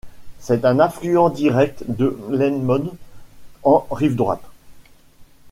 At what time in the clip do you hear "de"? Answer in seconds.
1.87-2.17